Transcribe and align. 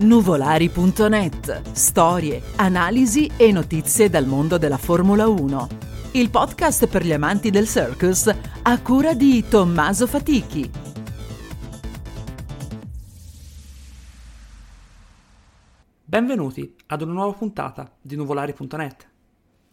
Nuvolari.net. 0.00 1.72
Storie, 1.72 2.40
analisi 2.54 3.28
e 3.36 3.50
notizie 3.50 4.08
dal 4.08 4.26
mondo 4.26 4.56
della 4.56 4.76
Formula 4.76 5.26
1. 5.26 5.68
Il 6.12 6.30
podcast 6.30 6.86
per 6.86 7.04
gli 7.04 7.12
amanti 7.12 7.50
del 7.50 7.66
circus 7.66 8.32
a 8.62 8.80
cura 8.80 9.14
di 9.14 9.44
Tommaso 9.48 10.06
Fatichi. 10.06 10.70
Benvenuti 16.04 16.76
ad 16.86 17.02
una 17.02 17.12
nuova 17.14 17.32
puntata 17.32 17.92
di 18.00 18.14
Nuvolari.net. 18.14 19.08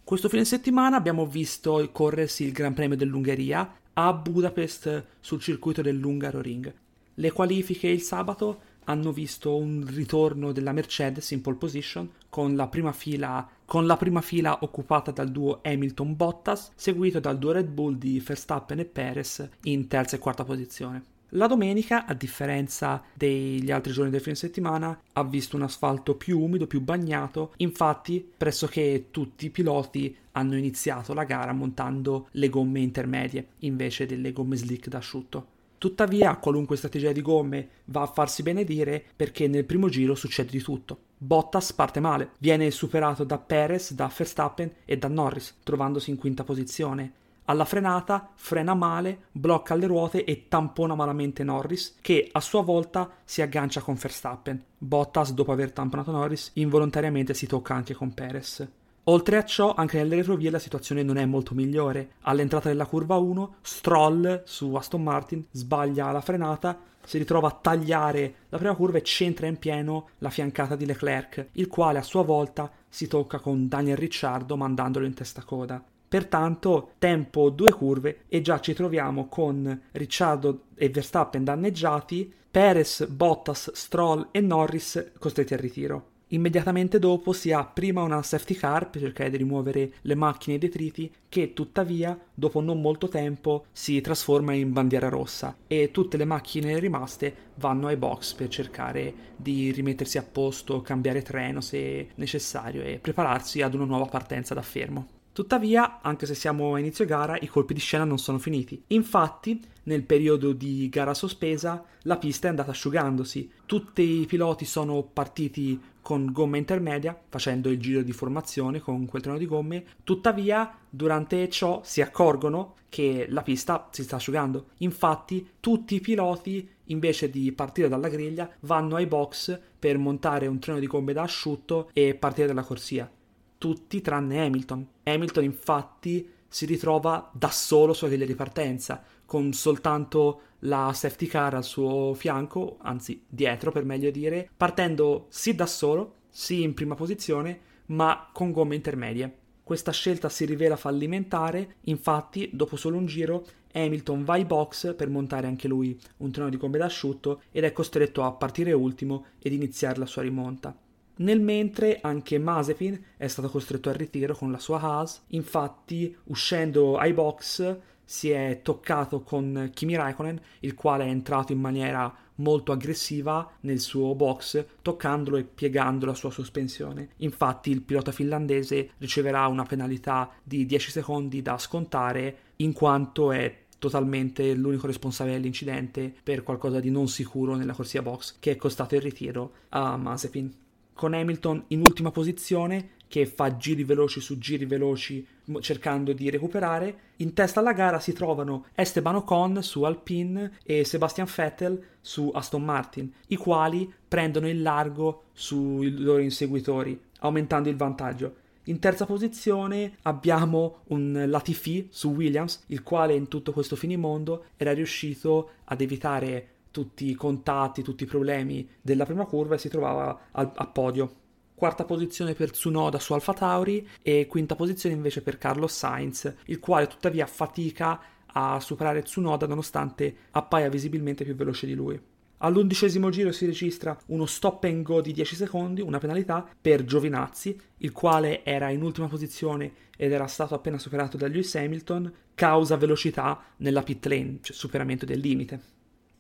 Questo 0.04 0.28
fine 0.28 0.44
settimana 0.44 0.98
abbiamo 0.98 1.28
visto 1.28 1.88
corrersi 1.92 2.46
il 2.46 2.52
Gran 2.52 2.74
Premio 2.74 2.98
dell'Ungheria 2.98 3.76
a 3.94 4.12
Budapest 4.12 5.06
sul 5.20 5.40
circuito 5.40 5.84
dell'Ungaroring. 5.84 6.74
Le 7.14 7.32
qualifiche 7.32 7.88
il 7.88 8.02
sabato 8.02 8.74
hanno 8.86 9.12
visto 9.12 9.56
un 9.56 9.86
ritorno 9.88 10.52
della 10.52 10.72
Mercedes 10.72 11.32
in 11.32 11.42
pole 11.42 11.58
position 11.58 12.10
con 12.30 12.56
la 12.56 12.68
prima 12.68 12.92
fila, 12.92 13.48
la 13.66 13.98
prima 13.98 14.22
fila 14.22 14.60
occupata 14.62 15.12
dal 15.12 15.32
duo 15.32 15.60
Hamilton-Bottas, 15.64 16.72
seguito 16.76 17.20
dal 17.20 17.38
duo 17.38 17.54
Red 17.54 17.70
Bull 17.70 17.96
di 17.98 18.20
Verstappen 18.20 18.80
e 18.80 18.86
Perez 18.86 19.48
in 19.64 19.88
terza 19.88 20.16
e 20.16 20.20
quarta 20.20 20.44
posizione. 20.44 21.14
La 21.30 21.48
domenica, 21.48 22.06
a 22.06 22.14
differenza 22.14 23.04
degli 23.14 23.72
altri 23.72 23.92
giorni 23.92 24.12
del 24.12 24.22
fine 24.22 24.36
settimana, 24.36 24.98
ha 25.14 25.24
visto 25.24 25.56
un 25.56 25.64
asfalto 25.64 26.16
più 26.16 26.40
umido, 26.40 26.68
più 26.68 26.82
bagnato, 26.82 27.54
infatti 27.58 28.26
pressoché 28.38 29.08
tutti 29.12 29.48
i 29.48 29.50
piloti 29.50 30.16
hanno 30.32 30.56
iniziato 30.56 31.14
la 31.14 31.24
gara 31.24 31.52
montando 31.52 32.28
le 32.32 32.50
gomme 32.50 32.80
intermedie 32.80 33.48
invece 33.60 34.06
delle 34.06 34.32
gomme 34.32 34.56
slick 34.56 34.88
da 34.88 35.00
asciutto. 35.00 35.54
Tuttavia, 35.86 36.36
qualunque 36.38 36.78
strategia 36.78 37.12
di 37.12 37.22
gomme 37.22 37.68
va 37.86 38.02
a 38.02 38.08
farsi 38.08 38.42
benedire 38.42 39.04
perché 39.16 39.48
nel 39.48 39.66
primo 39.66 39.88
giro 39.88 40.16
succede 40.16 40.50
di 40.50 40.60
tutto. 40.60 40.98
Bottas 41.16 41.74
parte 41.74 42.00
male, 42.00 42.32
viene 42.40 42.72
superato 42.72 43.24
da 43.24 43.38
Perez, 43.38 43.94
da 43.94 44.12
Verstappen 44.12 44.72
e 44.84 44.98
da 44.98 45.08
Norris, 45.08 45.58
trovandosi 45.62 46.10
in 46.10 46.18
quinta 46.18 46.44
posizione. 46.44 47.12
Alla 47.46 47.66
frenata 47.66 48.32
frena 48.34 48.74
male, 48.74 49.26
blocca 49.32 49.76
le 49.76 49.86
ruote 49.86 50.24
e 50.24 50.48
tampona 50.48 50.96
malamente 50.96 51.44
Norris, 51.44 51.98
che 52.02 52.30
a 52.32 52.40
sua 52.40 52.64
volta 52.64 53.08
si 53.24 53.44
aggancia 53.44 53.82
con 53.82 53.94
Verstappen. 53.94 54.60
Bottas, 54.76 55.34
dopo 55.34 55.52
aver 55.52 55.72
tamponato 55.72 56.10
Norris, 56.10 56.50
involontariamente 56.56 57.36
si 57.36 57.46
tocca 57.46 57.76
anche 57.76 57.94
con 57.94 58.12
Perez. 58.12 58.68
Oltre 59.08 59.38
a 59.38 59.46
ciò, 59.46 59.76
anche 59.76 59.98
nelle 59.98 60.16
retrovie 60.16 60.50
la 60.50 60.58
situazione 60.58 61.04
non 61.04 61.18
è 61.18 61.26
molto 61.26 61.54
migliore. 61.54 62.14
All'entrata 62.22 62.70
della 62.70 62.88
curva 62.88 63.18
1, 63.18 63.58
Stroll 63.62 64.42
su 64.46 64.74
Aston 64.74 65.04
Martin 65.04 65.46
sbaglia 65.52 66.10
la 66.10 66.22
frenata, 66.22 66.80
si 67.04 67.20
ritrova 67.20 67.50
a 67.50 67.60
tagliare 67.62 68.34
la 68.50 68.58
prima 68.58 68.74
curva 68.74 68.98
e 68.98 69.04
centra 69.04 69.46
in 69.46 69.58
pieno 69.58 70.10
la 70.18 70.32
fiancata 70.32 70.76
di 70.76 70.88
Leclerc, 70.88 71.50
il 71.52 71.68
quale 71.68 72.00
a 72.00 72.04
sua 72.04 72.24
volta 72.24 72.72
si 72.90 73.06
tocca 73.08 73.38
con 73.40 73.68
Daniel 73.68 73.98
Ricciardo 73.98 74.58
mandandolo 74.58 75.06
in 75.06 75.14
testa 75.14 75.44
coda. 75.44 75.84
Pertanto, 76.08 76.94
tempo 76.98 77.52
due 77.52 77.74
curve 77.74 78.24
e 78.28 78.42
già 78.42 78.60
ci 78.60 78.74
troviamo 78.74 79.28
con 79.28 79.82
Ricciardo 79.92 80.62
e 80.74 80.90
Verstappen 80.90 81.44
danneggiati, 81.44 82.34
Perez, 82.50 83.06
Bottas, 83.06 83.72
Stroll 83.74 84.30
e 84.32 84.42
Norris 84.42 85.12
costretti 85.20 85.54
al 85.54 85.60
ritiro. 85.60 86.14
Immediatamente 86.36 87.00
dopo 87.00 87.32
si 87.32 87.54
ha 87.54 87.64
prima 87.64 88.04
una 88.04 88.22
safety 88.22 88.56
car 88.56 88.90
per 88.90 89.00
cercare 89.00 89.30
di 89.30 89.38
rimuovere 89.38 89.94
le 90.02 90.16
macchine 90.16 90.56
e 90.56 90.58
i 90.58 90.60
detriti 90.60 91.10
che 91.30 91.54
tuttavia 91.54 92.20
dopo 92.34 92.60
non 92.60 92.82
molto 92.82 93.08
tempo 93.08 93.68
si 93.72 94.02
trasforma 94.02 94.52
in 94.52 94.74
bandiera 94.74 95.08
rossa 95.08 95.56
e 95.66 95.92
tutte 95.92 96.18
le 96.18 96.26
macchine 96.26 96.78
rimaste 96.80 97.54
vanno 97.56 97.88
ai 97.88 97.96
box 97.96 98.34
per 98.34 98.50
cercare 98.50 99.14
di 99.38 99.72
rimettersi 99.72 100.18
a 100.18 100.24
posto, 100.24 100.82
cambiare 100.82 101.22
treno 101.22 101.62
se 101.62 102.10
necessario 102.16 102.82
e 102.82 103.00
prepararsi 103.00 103.62
ad 103.62 103.74
una 103.74 103.86
nuova 103.86 104.08
partenza 104.08 104.54
da 104.54 104.62
fermo. 104.62 105.08
Tuttavia, 105.36 106.00
anche 106.02 106.26
se 106.26 106.34
siamo 106.34 106.76
a 106.76 106.80
inizio 106.80 107.04
gara, 107.04 107.38
i 107.38 107.48
colpi 107.48 107.74
di 107.74 107.82
scena 107.82 108.06
non 108.06 108.18
sono 108.18 108.40
finiti. 108.40 108.82
Infatti, 108.88 109.62
nel 109.84 110.04
periodo 110.04 110.54
di 110.54 110.88
gara 110.88 111.14
sospesa, 111.14 111.84
la 112.04 112.16
pista 112.16 112.48
è 112.48 112.52
andata 112.52 112.72
asciugandosi. 112.72 113.52
Tutti 113.66 114.22
i 114.22 114.26
piloti 114.28 114.64
sono 114.64 115.04
partiti 115.04 115.78
con 116.02 116.32
gomma 116.32 116.56
intermedia, 116.56 117.20
facendo 117.28 117.70
il 117.70 117.82
giro 117.82 118.02
di 118.02 118.14
formazione 118.14 118.80
con 118.80 119.06
quel 119.08 119.22
treno 119.22 119.38
di 119.38 119.46
gomme. 119.46 119.84
Tuttavia, 120.06 120.74
durante 120.90 121.50
ciò 121.50 121.82
si 121.84 122.00
accorgono 122.00 122.76
che 122.88 123.26
la 123.28 123.42
pista 123.42 123.90
si 123.92 124.04
sta 124.04 124.16
asciugando. 124.16 124.68
Infatti, 124.78 125.46
tutti 125.60 125.96
i 125.96 126.00
piloti, 126.00 126.66
invece 126.86 127.30
di 127.30 127.52
partire 127.52 127.90
dalla 127.90 128.08
griglia, 128.08 128.50
vanno 128.62 128.96
ai 128.96 129.06
box 129.06 129.60
per 129.78 129.98
montare 129.98 130.48
un 130.48 130.60
treno 130.60 130.80
di 130.80 130.88
gomme 130.88 131.12
da 131.12 131.24
asciutto 131.24 131.90
e 131.92 132.16
partire 132.16 132.48
dalla 132.48 132.64
corsia 132.64 133.12
tutti 133.58 134.02
tranne 134.02 134.46
Hamilton. 134.46 134.88
Hamilton 135.04 135.44
infatti 135.44 136.30
si 136.48 136.66
ritrova 136.66 137.30
da 137.34 137.50
solo 137.50 137.94
sulla 137.94 138.12
griglia 138.12 138.26
di 138.26 138.36
partenza, 138.36 139.04
con 139.26 139.54
soltanto 139.54 140.42
la 140.60 140.92
safety 140.94 141.26
car 141.26 141.56
al 141.56 141.64
suo 141.64 142.14
fianco, 142.14 142.78
anzi 142.82 143.24
dietro 143.28 143.72
per 143.72 143.84
meglio 143.86 144.12
dire, 144.12 144.50
partendo 144.56 145.26
sì 145.30 145.56
da 145.56 145.66
solo, 145.66 146.16
sì 146.30 146.62
in 146.62 146.74
prima 146.74 146.96
posizione, 146.96 147.60
ma 147.88 148.30
con 148.32 148.52
gomme 148.52 148.76
intermedie. 148.76 149.38
Questa 149.64 149.92
scelta 149.92 150.30
si 150.30 150.46
rivela 150.46 150.76
fallimentare, 150.76 151.78
infatti 151.86 152.50
dopo 152.54 152.76
solo 152.76 152.98
un 152.98 153.08
giro 153.08 153.46
Hamilton 153.74 154.24
va 154.24 154.34
ai 154.34 154.46
box 154.46 154.96
per 154.96 155.10
montare 155.10 155.48
anche 155.48 155.68
lui 155.68 156.00
un 156.18 156.32
treno 156.32 156.50
di 156.50 156.58
gomme 156.58 156.78
d'asciutto 156.78 157.42
ed 157.52 157.64
è 157.64 157.74
costretto 157.74 158.24
a 158.24 158.32
partire 158.32 158.72
ultimo 158.72 159.26
ed 159.40 159.54
iniziare 159.54 160.00
la 160.00 160.06
sua 160.06 160.22
rimonta. 160.22 160.78
Nel 161.18 161.40
mentre 161.40 162.00
anche 162.02 162.38
Mazepin 162.38 163.02
è 163.16 163.28
stato 163.28 163.50
costretto 163.50 163.90
al 163.90 163.96
ritiro 163.96 164.36
con 164.36 164.52
la 164.52 164.60
sua 164.60 164.82
Haas, 164.82 165.24
infatti 165.28 166.14
uscendo 166.26 166.98
ai 166.98 167.14
box 167.14 167.78
si 168.04 168.30
è 168.30 168.60
toccato 168.62 169.22
con 169.22 169.72
Kimi 169.74 169.96
Raikkonen, 169.96 170.40
il 170.60 170.76
quale 170.76 171.06
è 171.06 171.08
entrato 171.08 171.54
in 171.54 171.60
maniera 171.60 172.14
molto 172.36 172.74
aggressiva 172.74 173.50
nel 173.62 173.80
suo 173.80 174.14
box, 174.14 174.66
toccandolo 174.82 175.38
e 175.38 175.46
piegando 175.46 176.06
la 176.06 176.14
sua 176.14 176.32
sospensione. 176.32 177.10
Infatti 177.18 177.72
il 177.72 177.82
pilota 177.82 178.12
finlandese 178.12 178.92
riceverà 178.98 179.48
una 179.48 179.64
penalità 179.64 180.30
di 180.44 180.66
10 180.66 180.92
secondi 180.92 181.42
da 181.42 181.58
scontare 181.58 182.38
in 182.58 182.74
quanto 182.74 183.32
è 183.32 183.64
totalmente 183.80 184.54
l'unico 184.54 184.88
responsabile 184.88 185.38
dell'incidente 185.38 186.14
per 186.24 186.44
qualcosa 186.44 186.80
di 186.80 186.90
non 186.90 187.08
sicuro 187.08 187.56
nella 187.56 187.74
corsia 187.74 188.02
box 188.02 188.38
che 188.40 188.52
è 188.52 188.56
costato 188.56 188.96
il 188.96 189.02
ritiro 189.02 189.52
a 189.70 189.96
Mazepin 189.98 190.64
con 190.96 191.14
Hamilton 191.14 191.66
in 191.68 191.82
ultima 191.82 192.10
posizione 192.10 192.94
che 193.08 193.26
fa 193.26 193.56
giri 193.58 193.84
veloci 193.84 194.20
su 194.20 194.38
giri 194.38 194.66
veloci 194.66 195.26
cercando 195.60 196.14
di 196.14 196.30
recuperare. 196.30 197.00
In 197.18 197.34
testa 197.34 197.60
alla 197.60 197.74
gara 197.74 198.00
si 198.00 198.14
trovano 198.14 198.66
Esteban 198.74 199.16
Ocon 199.16 199.62
su 199.62 199.84
Alpine 199.84 200.58
e 200.64 200.84
Sebastian 200.84 201.28
Vettel 201.34 201.82
su 202.02 202.32
Aston 202.34 202.64
Martin, 202.64 203.12
i 203.28 203.36
quali 203.36 203.92
prendono 204.08 204.50
il 204.50 204.62
largo 204.62 205.26
sui 205.34 205.92
loro 205.98 206.20
inseguitori, 206.20 207.00
aumentando 207.20 207.70
il 207.70 207.76
vantaggio. 207.76 208.36
In 208.68 208.80
terza 208.80 209.06
posizione 209.06 209.98
abbiamo 210.04 210.80
un 210.86 211.26
Latifi 211.28 211.88
su 211.92 212.10
Williams, 212.10 212.64
il 212.68 212.82
quale 212.82 213.14
in 213.14 213.28
tutto 213.28 213.52
questo 213.52 213.76
finimondo 213.76 214.46
era 214.58 214.74
riuscito 214.74 215.52
ad 215.66 215.82
evitare 215.82 216.48
tutti 216.76 217.10
i 217.10 217.16
contatti, 217.16 217.82
tutti 217.82 218.04
i 218.04 218.06
problemi 218.06 218.68
della 218.82 219.06
prima 219.06 219.24
curva 219.24 219.56
e 219.56 219.58
si 219.58 219.70
trovava 219.70 220.28
al, 220.32 220.52
a 220.54 220.68
podio. 220.68 221.24
Quarta 221.56 221.86
posizione 221.86 222.34
per 222.34 222.52
Tsunoda 222.52 223.00
su 223.00 223.14
Alfa 223.14 223.32
Tauri 223.32 223.88
e 224.02 224.28
quinta 224.28 224.56
posizione 224.56 224.94
invece 224.94 225.22
per 225.22 225.38
Carlos 225.38 225.72
Sainz, 225.72 226.34
il 226.48 226.60
quale 226.60 226.88
tuttavia 226.88 227.28
fatica 227.28 228.02
a 228.26 228.60
superare 228.60 229.04
Tsunoda 229.04 229.48
nonostante 229.48 230.14
appaia 230.32 230.68
visibilmente 230.68 231.24
più 231.24 231.34
veloce 231.34 231.66
di 231.66 231.76
lui. 231.76 231.98
All'undicesimo 232.40 233.10
giro 233.10 233.32
si 233.32 233.46
registra 233.46 233.98
uno 234.08 234.26
stop 234.26 234.66
and 234.66 234.84
go 234.84 235.00
di 235.00 235.14
10 235.14 235.34
secondi, 235.34 235.80
una 235.80 236.00
penalità 236.00 236.46
per 236.60 236.84
Giovinazzi, 236.84 237.58
il 237.78 237.94
quale 237.94 238.44
era 238.44 238.70
in 238.70 238.82
ultima 238.82 239.08
posizione 239.08 239.72
ed 239.96 240.12
era 240.12 240.28
stato 240.28 240.54
appena 240.56 240.78
superato 240.78 241.16
da 241.16 241.28
Lewis 241.28 241.56
Hamilton, 241.56 242.14
causa 242.36 242.76
velocità 242.76 243.42
nella 243.58 243.82
pit 243.82 244.06
lane, 244.08 244.40
cioè 244.42 244.54
superamento 244.54 245.06
del 245.06 245.22
limite. 245.22 245.75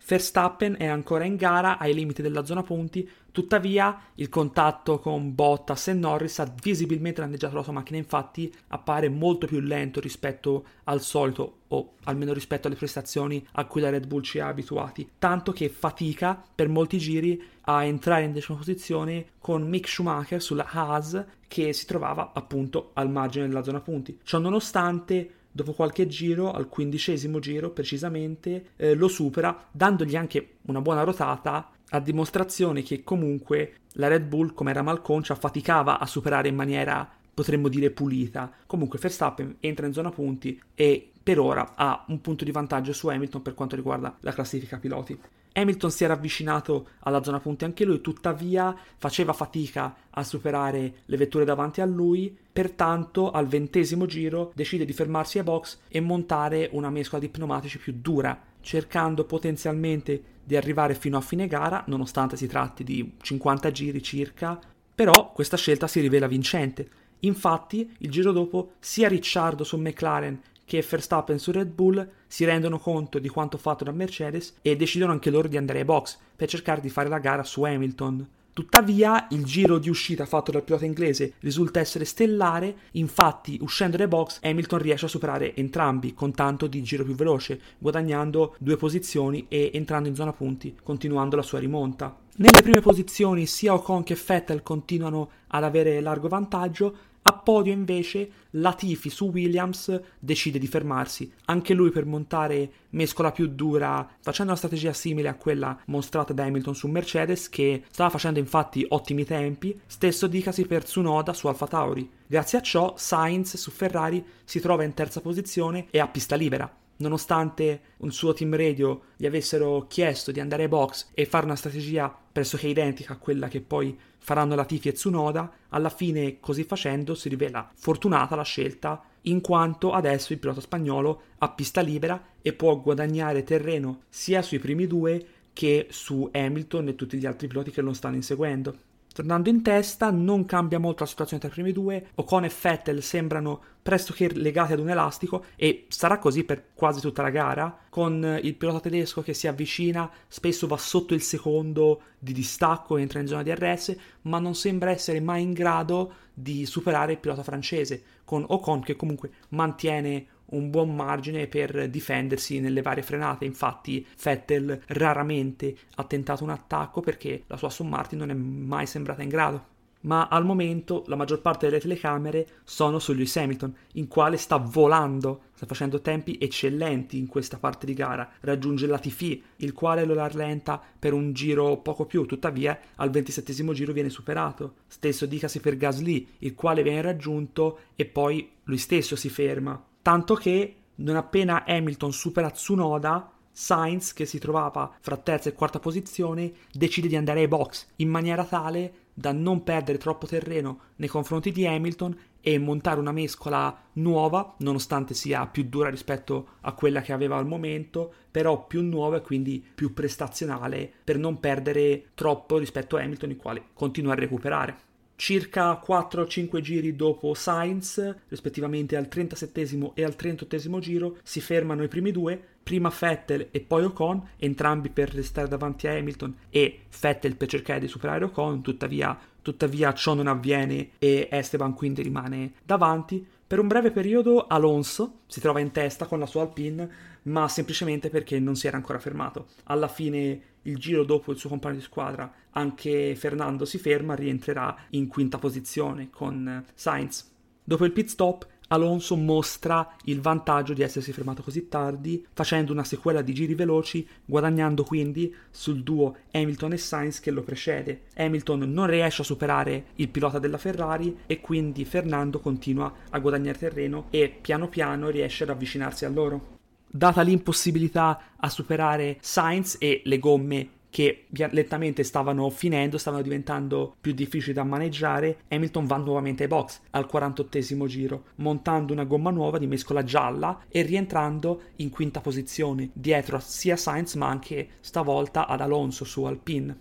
Verstappen 0.07 0.75
è 0.78 0.86
ancora 0.86 1.24
in 1.24 1.36
gara 1.36 1.80
ai 1.80 1.94
limiti 1.94 2.22
della 2.22 2.46
zona 2.46 2.62
punti, 2.62 3.10
tuttavia 3.31 4.00
il 4.16 4.30
contatto 4.30 5.00
con 5.00 5.34
Bottas 5.34 5.88
e 5.88 5.94
Norris 5.94 6.38
ha 6.40 6.54
visibilmente 6.62 7.22
danneggiato 7.22 7.56
la 7.56 7.63
sua 7.63 7.74
macchina, 7.74 7.98
infatti 7.98 8.54
appare 8.68 9.10
molto 9.10 9.48
più 9.48 9.60
lento 9.60 10.00
rispetto 10.00 10.66
al 10.84 11.02
solito 11.02 11.62
o 11.69 11.94
almeno 12.04 12.34
rispetto 12.34 12.68
alle 12.68 12.75
prestazioni 12.75 13.44
a 13.54 13.66
cui 13.66 13.81
la 13.81 13.90
Red 13.90 14.06
Bull 14.06 14.22
ci 14.22 14.40
ha 14.40 14.48
abituati, 14.48 15.10
tanto 15.18 15.52
che 15.52 15.69
fatica 15.69 16.40
per 16.54 16.69
molti 16.69 17.00
giri 17.00 17.42
a 17.62 17.84
entrare 17.84 18.25
in 18.25 18.31
decima 18.31 18.60
posizione 18.60 19.25
con 19.40 19.68
Mick 19.68 19.88
Schumacher 19.88 20.40
sulla 20.40 20.68
Haas 20.69 21.25
che 21.48 21.74
si 21.74 21.86
trovava 21.88 22.31
appunto 22.34 22.92
al 22.94 23.10
margine 23.10 23.48
della 23.48 23.63
zona 23.63 23.81
punti. 23.81 24.19
Ciò 24.24 24.38
nonostante 24.38 25.44
dopo 25.56 25.72
qualche 25.72 26.06
giro, 26.07 26.52
al 26.52 26.68
quindicesimo 26.68 27.40
giro 27.40 27.69
precisamente, 27.69 28.72
eh, 28.75 28.94
lo 28.94 29.07
supera, 29.07 29.68
dandogli 29.72 30.18
anche 30.18 30.57
una 30.63 30.81
buona 30.81 31.04
rotata 31.04 31.69
a 31.92 32.00
dimostrazione 32.02 32.84
che 32.84 33.06
comunque 33.06 33.75
la 33.94 34.10
Red 34.10 34.25
Bull, 34.25 34.54
come 34.54 34.72
era 34.72 34.81
malconcia, 34.81 35.34
faticava 35.34 35.98
a 35.98 36.06
superare 36.06 36.50
in 36.50 36.56
maniera, 36.56 37.10
potremmo 37.34 37.69
dire, 37.69 37.90
pulita. 37.90 38.52
Comunque 38.68 39.00
Verstappen 39.00 39.56
entra 39.62 39.86
in 39.86 39.94
zona 39.94 40.10
punti 40.10 40.62
e 40.74 41.10
per 41.24 41.40
ora 41.40 41.72
ha 41.75 42.04
un 42.10 42.19
punto 42.19 42.44
di 42.44 42.52
vantaggio 42.52 42.92
su 42.92 43.07
Hamilton 43.07 43.42
per 43.42 43.54
quanto 43.54 43.78
riguarda 43.78 44.13
la 44.19 44.34
classifica 44.34 44.78
piloti. 44.78 45.18
Hamilton 45.57 45.90
si 45.90 46.04
era 46.04 46.13
avvicinato 46.13 46.90
alla 47.00 47.24
zona 47.24 47.40
punti 47.40 47.63
anche 47.63 47.86
lui, 47.86 48.02
tuttavia 48.02 48.75
faceva 48.98 49.31
fatica 49.31 49.96
a 50.10 50.24
superare 50.24 50.96
le 51.06 51.18
vetture 51.18 51.46
davanti 51.46 51.80
a 51.80 51.86
lui, 51.86 52.36
pertanto 52.52 53.31
al 53.31 53.48
ventesimo 53.48 54.06
giro 54.06 54.52
decide 54.54 54.84
di 54.84 54.92
fermarsi 54.92 55.38
ai 55.38 55.46
box 55.46 55.80
e 55.88 56.02
montare 56.02 56.69
una 56.74 56.90
mescola 56.90 57.22
di 57.22 57.30
pneumatici 57.30 57.78
più 57.78 57.94
dura, 57.96 58.38
cercando 58.60 59.24
potenzialmente 59.24 60.22
di 60.44 60.57
arrivare 60.57 60.94
fino 60.94 61.18
a 61.18 61.22
fine 61.22 61.48
gara, 61.48 61.84
nonostante 61.88 62.36
si 62.36 62.48
tratti 62.48 62.84
di 62.84 63.13
50 63.22 63.72
giri 63.72 64.04
circa, 64.04 64.60
però 64.94 65.31
questa 65.31 65.57
scelta 65.57 65.88
si 65.88 66.02
rivela 66.02 66.28
vincente. 66.28 66.90
Infatti, 67.19 67.96
il 68.00 68.12
giro 68.12 68.34
dopo, 68.34 68.74
sia 68.80 69.07
Ricciardo 69.07 69.63
su 69.63 69.78
McLaren 69.78 70.40
che 70.66 70.86
Verstappen 70.88 71.40
su 71.40 71.52
Red 71.52 71.70
Bull 71.70 72.08
si 72.28 72.44
rendono 72.44 72.80
conto 72.80 73.20
di 73.20 73.30
quanto 73.30 73.58
fatto 73.58 73.84
da 73.84 73.92
Mercedes 73.92 74.56
e 74.62 74.76
decidono 74.76 75.12
anche 75.12 75.30
loro 75.30 75.48
di 75.48 75.58
andare 75.58 75.80
ai 75.80 75.86
box 75.86 76.18
per 76.36 76.50
cercare 76.50 76.82
di 76.82 76.90
fare 76.90 77.08
la 77.08 77.20
gara 77.20 77.44
su 77.44 77.64
Hamilton. 77.64 78.28
Tuttavia, 78.56 79.28
il 79.32 79.44
giro 79.44 79.78
di 79.80 79.90
uscita 79.90 80.26
fatto 80.26 80.50
dal 80.50 80.64
pilota 80.64 80.86
inglese 80.86 81.34
risulta 81.40 81.82
essere 81.82 82.06
stellare, 82.06 82.76
infatti, 82.92 83.60
uscendo 83.62 83.98
dai 83.98 84.08
box, 84.08 84.40
Hamilton 84.44 84.80
riesce 84.80 85.08
a 85.08 85.10
superare 85.10 85.54
entrambi 85.58 86.14
con 86.14 86.34
tanto 86.34 86.66
di 86.68 86.82
giro 86.82 87.04
più 87.04 87.16
veloce, 87.16 87.60
guadagnando 87.78 88.56
due 88.58 88.78
posizioni 88.78 89.46
e 89.50 89.72
entrando 89.74 90.08
in 90.08 90.16
zona 90.16 90.32
punti, 90.32 90.74
continuando 90.82 91.36
la 91.36 91.42
sua 91.42 91.60
rimonta. 91.60 92.18
Nelle 92.38 92.62
prime 92.62 92.80
posizioni 92.80 93.46
sia 93.46 93.74
Ocon 93.74 94.04
che 94.04 94.16
Vettel 94.16 94.64
continuano 94.64 95.30
ad 95.48 95.66
avere 95.66 96.00
largo 96.00 96.30
vantaggio, 96.30 96.96
a 97.27 97.33
podio 97.33 97.74
invece 97.74 98.30
Latifi 98.51 99.10
su 99.10 99.31
Williams 99.33 100.00
decide 100.19 100.60
di 100.60 100.68
fermarsi, 100.68 101.31
anche 101.45 101.74
lui 101.74 101.89
per 101.89 102.06
montare 102.06 102.72
mescola 102.92 103.31
più 103.31 103.48
dura, 103.48 104.07
facendo 104.19 104.51
una 104.51 104.60
strategia 104.60 104.94
simile 104.94 105.30
a 105.30 105.33
quella 105.33 105.75
mostrata 105.86 106.33
da 106.33 106.44
Hamilton 106.44 106.75
su 106.75 106.88
Mercedes 106.88 107.50
che 107.50 107.83
stava 107.89 108.12
facendo 108.12 108.38
infatti 108.38 108.86
ottimi 108.89 109.25
tempi, 109.25 109.80
stesso 109.88 110.27
dicasi 110.27 110.68
per 110.68 110.83
Tsunoda 110.83 111.33
su 111.33 111.48
Alfa 111.48 111.66
Tauri. 111.66 112.07
Grazie 112.27 112.60
a 112.60 112.62
ciò 112.62 112.94
Sainz 112.95 113.57
su 113.57 113.71
Ferrari 113.71 114.24
si 114.44 114.60
trova 114.60 114.83
in 114.83 114.94
terza 114.94 115.19
posizione 115.19 115.88
e 115.89 116.00
a 116.00 116.07
pista 116.07 116.36
libera. 116.36 116.71
Nonostante 116.98 117.81
un 117.98 118.12
suo 118.12 118.33
team 118.33 118.56
radio 118.56 119.01
gli 119.18 119.25
avessero 119.25 119.88
chiesto 119.89 120.31
di 120.31 120.39
andare 120.39 120.63
ai 120.63 120.69
box 120.69 121.10
e 121.16 121.25
fare 121.25 121.45
una 121.45 121.56
strategia 121.56 122.16
pressoché 122.36 122.68
identica 122.68 123.14
a 123.14 123.18
quella 123.18 123.48
che 123.48 123.62
poi 123.62 123.98
faranno 124.18 124.56
Latifi 124.56 124.90
e 124.90 124.92
Tsunoda, 124.92 125.50
alla 125.70 125.88
fine 125.88 126.42
così 126.42 126.66
facendo 126.66 127.16
si 127.16 127.30
rivela 127.30 127.72
fortunata 127.74 128.36
la 128.36 128.44
scelta 128.44 129.02
in 129.22 129.40
quanto 129.40 129.94
adesso 129.94 130.34
il 130.34 130.40
pilota 130.40 130.60
spagnolo 130.60 131.22
ha 131.38 131.50
pista 131.52 131.80
libera 131.80 132.22
e 132.42 132.52
può 132.52 132.78
guadagnare 132.82 133.44
terreno 133.44 134.02
sia 134.10 134.42
sui 134.42 134.60
primi 134.60 134.86
due 134.86 135.26
che 135.54 135.88
su 135.92 136.30
Hamilton 136.30 136.90
e 136.90 136.96
tutti 136.96 137.18
gli 137.18 137.26
altri 137.26 137.48
piloti 137.48 137.72
che 137.72 137.80
lo 137.80 137.94
stanno 137.94 138.16
inseguendo. 138.16 138.76
Tornando 139.16 139.48
in 139.48 139.62
testa, 139.62 140.12
non 140.12 140.46
cambia 140.46 140.78
molto 140.78 141.04
la 141.04 141.10
situazione 141.10 141.42
tra 141.42 141.50
i 141.50 141.54
primi 141.54 141.72
due. 141.72 142.08
Ocon 142.16 142.44
e 142.44 142.52
Vettel 142.62 143.02
sembrano 143.02 143.62
pressoché 143.82 144.30
legati 144.34 144.74
ad 144.74 144.80
un 144.80 144.90
elastico 144.90 145.46
e 145.56 145.86
sarà 145.88 146.20
così 146.20 146.44
per 146.44 146.72
quasi 146.74 147.00
tutta 147.00 147.22
la 147.22 147.30
gara, 147.30 147.78
con 147.88 148.38
il 148.44 148.56
pilota 148.56 148.82
tedesco 148.82 149.22
che 149.22 149.34
si 149.34 149.48
avvicina, 149.48 150.12
spesso 150.28 150.68
va 150.68 150.76
sotto 150.76 151.14
il 151.14 151.22
secondo 151.22 152.02
di 152.20 152.34
distacco 152.34 152.98
entra 152.98 153.22
in 153.22 153.28
zona 153.28 153.42
di 153.42 153.56
RS, 153.56 153.96
ma 154.24 154.40
non 154.40 154.54
sembra 154.54 154.90
essere 154.90 155.22
mai 155.22 155.44
in 155.44 155.54
grado 155.54 156.16
di 156.34 156.66
superare 156.66 157.14
il 157.14 157.20
pilota 157.20 157.42
francese, 157.42 158.04
con 158.26 158.44
Ocon 158.46 158.82
che 158.82 158.98
comunque 158.98 159.32
mantiene 159.52 160.26
un 160.47 160.69
buon 160.69 160.95
margine 160.95 161.47
per 161.47 161.89
difendersi 161.89 162.59
nelle 162.59 162.81
varie 162.81 163.03
frenate. 163.03 163.45
Infatti, 163.45 164.06
Vettel 164.21 164.81
raramente 164.88 165.75
ha 165.95 166.03
tentato 166.03 166.44
un 166.44 166.50
attacco 166.50 167.01
perché 167.01 167.44
la 167.47 167.57
sua 167.57 167.69
Aston 167.69 167.89
Martin 167.89 168.19
non 168.19 168.30
è 168.30 168.33
mai 168.33 168.86
sembrata 168.86 169.24
in 169.24 169.30
grado. 169.30 169.74
Ma 170.06 170.27
al 170.27 170.45
momento 170.45 171.03
la 171.07 171.15
maggior 171.15 171.42
parte 171.42 171.65
delle 171.65 171.80
telecamere 171.80 172.47
sono 172.63 173.00
su 173.00 173.12
Lewis 173.13 173.36
Hamilton, 173.38 173.75
in 173.94 174.07
quale 174.07 174.38
sta 174.38 174.57
volando, 174.57 175.45
sta 175.56 175.65
facendo 175.65 176.00
tempi 176.00 176.38
eccellenti 176.39 177.18
in 177.18 177.25
questa 177.25 177.57
parte 177.57 177.88
di 177.88 177.95
gara. 177.95 178.30
Raggiunge 178.42 178.86
la 178.86 179.00
Tifi, 179.00 179.42
il 179.57 179.74
quale 179.74 180.06
lo 180.06 180.13
rallenta 180.13 180.80
per 181.00 181.13
un 181.13 181.33
giro 181.33 181.77
poco 181.77 182.06
più, 182.06 182.25
tuttavia 182.25 182.80
al 182.97 183.09
27 183.09 183.74
giro 183.74 183.94
viene 183.94 184.09
superato. 184.09 184.75
Stesso 184.86 185.25
dicasi 185.25 185.59
per 185.59 185.75
Gasly, 185.75 186.27
il 186.39 186.53
quale 186.53 186.83
viene 186.83 187.01
raggiunto 187.01 187.80
e 187.95 188.06
poi 188.06 188.47
lui 188.65 188.77
stesso 188.77 189.15
si 189.15 189.30
ferma 189.30 189.83
tanto 190.06 190.36
che 190.36 190.75
non 190.98 191.16
appena 191.16 191.63
Hamilton 191.66 192.13
supera 192.13 192.52
Tsunoda, 192.52 193.31
Sainz, 193.52 194.13
che 194.13 194.28
si 194.28 194.38
trovava 194.38 194.96
fra 195.02 195.18
terza 195.18 195.50
e 195.50 195.54
quarta 195.54 195.80
posizione, 195.80 196.54
decide 196.72 197.07
di 197.07 197.16
andare 197.16 197.40
ai 197.40 197.48
box 197.48 197.88
in 197.96 198.10
maniera 198.10 198.44
tale 198.44 198.94
da 199.16 199.31
non 199.31 199.63
perdere 199.63 199.98
troppo 199.98 200.28
terreno 200.28 200.80
nei 200.98 201.10
confronti 201.10 201.52
di 201.52 201.66
Hamilton 201.66 202.16
e 202.40 202.60
montare 202.60 203.00
una 203.00 203.12
mescola 203.12 203.75
nuova, 203.94 204.54
nonostante 204.60 205.16
sia 205.16 205.48
più 205.48 205.63
dura 205.63 205.90
rispetto 205.90 206.50
a 206.62 206.74
quella 206.74 207.02
che 207.02 207.12
aveva 207.12 207.38
al 207.38 207.48
momento, 207.48 208.13
però 208.30 208.68
più 208.68 208.84
nuova 208.84 209.18
e 209.18 209.22
quindi 209.22 209.66
più 209.74 209.92
prestazionale 209.92 210.88
per 211.04 211.18
non 211.18 211.40
perdere 211.40 212.10
troppo 212.13 212.60
rispetto 212.60 212.96
a 212.96 213.02
Hamilton, 213.02 213.31
il 213.31 213.38
quale 213.38 213.63
continua 213.74 214.12
a 214.12 214.18
recuperare. 214.18 214.78
Circa 215.18 215.82
4-5 215.86 216.60
giri 216.60 216.96
dopo 216.96 217.34
Sainz, 217.34 218.16
rispettivamente 218.28 218.98
al 218.98 219.08
37 219.08 219.94
e 219.94 220.04
al 220.04 220.16
38 220.16 220.80
giro, 220.80 221.18
si 221.24 221.40
fermano 221.40 221.84
i 221.84 221.88
primi 221.88 222.12
due, 222.12 222.42
prima 222.62 222.92
Vettel 223.00 223.48
e 223.52 223.60
poi 223.62 223.86
Ocon, 223.86 224.30
entrambi 224.38 224.90
per 224.90 225.14
restare 225.14 225.48
davanti 225.48 225.88
a 225.88 225.94
Hamilton 225.94 226.36
e 226.50 226.82
Vettel 227.00 227.36
per 227.36 227.48
cercare 227.48 227.80
di 227.80 227.88
superare 227.88 228.26
Ocon, 228.26 228.62
tuttavia, 228.62 229.18
tuttavia 229.42 229.94
ciò 229.94 230.16
non 230.16 230.28
avviene 230.28 230.90
e 231.00 231.28
Esteban 231.32 231.74
quindi 231.74 232.02
rimane 232.02 232.54
davanti. 232.64 233.26
Per 233.47 233.59
un 233.59 233.68
breve 233.68 233.92
periodo 233.92 234.47
Alonso 234.47 235.19
si 235.27 235.39
trova 235.39 235.59
in 235.59 235.71
testa 235.71 236.07
con 236.07 236.18
la 236.18 236.25
sua 236.25 236.42
Alpine, 236.42 236.89
ma 237.24 237.47
semplicemente 237.47 238.09
perché 238.09 238.39
non 238.39 238.56
si 238.56 238.65
era 238.65 238.75
ancora 238.75 238.97
fermato. 238.97 239.50
Alla 239.65 239.88
fine, 239.88 240.42
il 240.64 240.78
giro 240.78 241.04
dopo 241.04 241.31
il 241.31 241.37
suo 241.37 241.49
compagno 241.49 241.75
di 241.75 241.81
squadra, 241.81 242.33
anche 242.49 243.14
Fernando 243.16 243.66
si 243.66 243.78
ferma, 243.78 244.16
rientrerà 244.16 244.75
in 244.92 245.07
quinta 245.07 245.37
posizione 245.37 246.09
con 246.09 246.66
Sainz. 246.73 247.33
Dopo 247.64 247.85
il 247.85 247.92
pit 247.92 248.07
stop, 248.07 248.47
Alonso 248.69 249.16
mostra 249.16 249.95
il 250.06 250.22
vantaggio 250.22 250.74
di 250.74 250.81
essersi 250.81 251.14
fermato 251.14 251.44
così 251.44 251.68
tardi, 251.68 252.26
facendo 252.34 252.72
una 252.72 252.84
sequela 252.84 253.22
di 253.22 253.34
giri 253.34 253.54
veloci, 253.54 254.07
guadagnando 254.26 254.84
quindi 254.84 255.34
sul 255.52 255.84
duo 255.84 256.16
Hamilton 256.31 256.74
e 256.74 256.78
Sainz 256.78 257.19
che 257.19 257.31
lo 257.31 257.44
precede. 257.44 258.04
Hamilton 258.16 258.72
non 258.72 258.88
riesce 258.88 259.22
a 259.22 259.26
superare 259.26 259.86
il 259.95 260.10
pilota 260.10 260.40
della 260.40 260.57
Ferrari 260.57 261.19
e 261.26 261.40
quindi 261.42 261.86
Fernando 261.86 262.40
continua 262.40 262.92
a 263.10 263.19
guadagnare 263.19 263.57
terreno 263.57 264.07
e 264.10 264.36
piano 264.42 264.68
piano 264.68 265.10
riesce 265.10 265.44
ad 265.44 265.50
avvicinarsi 265.50 266.06
a 266.06 266.10
loro. 266.10 266.54
Data 266.88 267.22
l'impossibilità 267.22 268.22
a 268.38 268.50
superare 268.50 269.18
Sainz 269.19 269.76
e 269.80 270.02
le 270.06 270.18
gomme 270.18 270.69
che 270.95 271.25
lentamente 271.31 272.04
stavano 272.04 272.49
finendo, 272.49 272.97
stavano 272.97 273.21
diventando 273.21 273.97
più 273.99 274.14
difficili 274.14 274.54
da 274.54 274.64
maneggiare, 274.64 275.40
Hamilton 275.49 275.85
va 275.87 275.97
nuovamente 275.97 276.44
ai 276.44 276.47
box 276.47 276.80
al 276.92 277.06
48 277.06 277.85
giro, 277.85 278.23
montando 278.35 278.94
una 278.94 279.04
gomma 279.04 279.30
nuova 279.30 279.57
di 279.57 279.68
mescola 279.68 280.06
gialla 280.06 280.64
e 280.69 280.83
rientrando 280.83 281.64
in 281.78 281.90
quinta 281.90 282.21
posizione, 282.21 282.92
dietro 282.94 283.40
sia 283.42 283.75
Sainz 283.75 284.14
ma 284.14 284.30
anche 284.30 284.69
stavolta 284.80 285.47
ad 285.47 285.59
Alonso 285.59 286.06
su 286.06 286.23
Alpine. 286.23 286.78